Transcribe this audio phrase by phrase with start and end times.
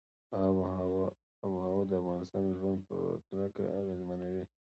[0.43, 0.53] آب
[1.51, 2.95] وهوا د افغانانو ژوند په
[3.27, 4.43] کلکه اغېزمنوي.